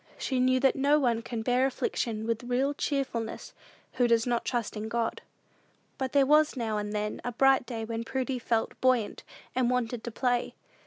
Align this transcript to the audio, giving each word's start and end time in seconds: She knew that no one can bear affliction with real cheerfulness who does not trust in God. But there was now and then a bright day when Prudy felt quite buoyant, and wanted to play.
She 0.17 0.39
knew 0.39 0.59
that 0.61 0.75
no 0.75 0.97
one 0.99 1.21
can 1.21 1.43
bear 1.43 1.67
affliction 1.67 2.25
with 2.25 2.45
real 2.45 2.73
cheerfulness 2.73 3.53
who 3.93 4.07
does 4.07 4.25
not 4.25 4.43
trust 4.43 4.75
in 4.75 4.87
God. 4.89 5.21
But 5.99 6.11
there 6.11 6.25
was 6.25 6.57
now 6.57 6.79
and 6.79 6.91
then 6.91 7.21
a 7.23 7.31
bright 7.31 7.67
day 7.67 7.85
when 7.85 8.03
Prudy 8.03 8.39
felt 8.39 8.69
quite 8.69 8.81
buoyant, 8.81 9.23
and 9.53 9.69
wanted 9.69 10.03
to 10.03 10.09
play. 10.09 10.55